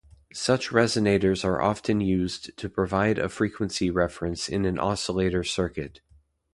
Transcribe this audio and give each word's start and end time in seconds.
Such 0.33 0.69
resonators 0.69 1.45
are 1.45 1.61
often 1.61 2.01
used 2.01 2.57
to 2.57 2.67
provide 2.67 3.19
a 3.19 3.29
frequency 3.29 3.91
reference 3.91 4.49
in 4.49 4.65
an 4.65 4.79
oscillator 4.79 5.43
circuit. 5.43 6.01